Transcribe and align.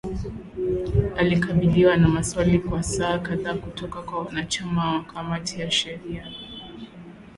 alikabiliwa 1.17 1.97
na 1.97 2.07
maswali 2.07 2.59
kwa 2.59 2.83
saa 2.83 3.19
kadhaa 3.19 3.53
kutoka 3.53 4.01
kwa 4.01 4.19
wanachama 4.19 4.93
wa 4.93 5.03
kamati 5.03 5.61
ya 5.61 5.71
sheria 5.71 6.27